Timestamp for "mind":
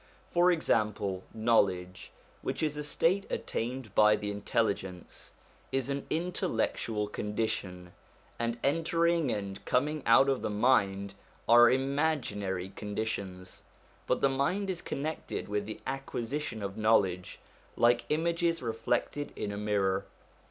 10.49-11.13, 14.29-14.71